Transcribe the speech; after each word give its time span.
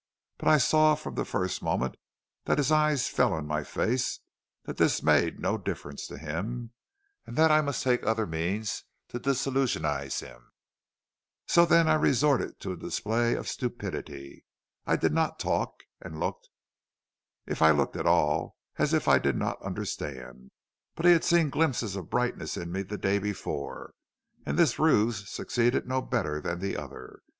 But 0.39 0.47
I 0.47 0.57
saw 0.57 0.95
from 0.95 1.13
the 1.13 1.23
first 1.25 1.61
moment 1.61 1.95
that 2.45 2.57
his 2.57 2.71
eyes 2.71 3.07
fell 3.07 3.33
on 3.33 3.45
my 3.45 3.63
face 3.63 4.19
that 4.63 4.77
this 4.77 5.03
made 5.03 5.39
no 5.39 5.59
difference 5.59 6.07
to 6.07 6.17
him, 6.17 6.71
and 7.27 7.37
that 7.37 7.51
I 7.51 7.61
must 7.61 7.83
take 7.83 8.01
other 8.01 8.25
means 8.25 8.83
to 9.09 9.19
disillusionize 9.19 10.19
him. 10.21 10.53
So 11.45 11.67
then 11.67 11.87
I 11.87 11.93
resorted 11.93 12.59
to 12.61 12.71
a 12.71 12.77
display 12.77 13.35
of 13.35 13.47
stupidity. 13.47 14.43
I 14.87 14.95
did 14.95 15.13
not 15.13 15.37
talk, 15.39 15.83
and 16.01 16.19
looked, 16.19 16.49
if 17.45 17.61
I 17.61 17.69
looked 17.69 17.95
at 17.95 18.07
all, 18.07 18.57
as 18.77 18.95
if 18.95 19.07
I 19.07 19.19
did 19.19 19.35
not 19.35 19.61
understand. 19.61 20.49
But 20.95 21.05
he 21.05 21.11
had 21.11 21.23
seen 21.23 21.51
glimpses 21.51 21.95
of 21.95 22.09
brightness 22.09 22.57
in 22.57 22.71
me 22.71 22.81
the 22.81 22.97
day 22.97 23.19
before, 23.19 23.93
and 24.47 24.57
this 24.57 24.79
ruse 24.79 25.29
succeeded 25.29 25.87
no 25.87 26.01
better 26.01 26.41
than 26.41 26.57
the 26.57 26.75
other. 26.75 27.19